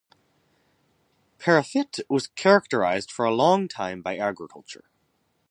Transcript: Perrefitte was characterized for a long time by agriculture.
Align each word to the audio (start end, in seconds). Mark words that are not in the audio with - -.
Perrefitte 1.37 1.99
was 2.09 2.25
characterized 2.25 3.11
for 3.11 3.23
a 3.23 3.29
long 3.35 3.67
time 3.67 4.01
by 4.01 4.17
agriculture. 4.17 4.85